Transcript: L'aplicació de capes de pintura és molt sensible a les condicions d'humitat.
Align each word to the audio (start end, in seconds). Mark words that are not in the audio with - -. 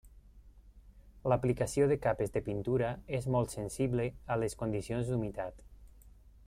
L'aplicació 1.31 1.85
de 1.91 1.97
capes 2.05 2.33
de 2.37 2.43
pintura 2.47 2.89
és 3.19 3.29
molt 3.35 3.53
sensible 3.59 4.09
a 4.37 4.43
les 4.45 4.61
condicions 4.63 5.13
d'humitat. 5.13 5.65